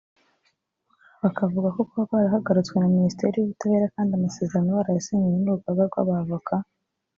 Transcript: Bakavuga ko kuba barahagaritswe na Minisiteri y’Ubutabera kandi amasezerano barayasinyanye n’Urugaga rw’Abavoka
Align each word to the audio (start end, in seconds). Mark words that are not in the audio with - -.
Bakavuga 1.21 1.67
ko 1.75 1.79
kuba 1.89 2.03
barahagaritswe 2.11 2.75
na 2.77 2.89
Minisiteri 2.95 3.35
y’Ubutabera 3.37 3.93
kandi 3.95 4.11
amasezerano 4.13 4.69
barayasinyanye 4.77 5.37
n’Urugaga 5.39 5.81
rw’Abavoka 5.89 6.53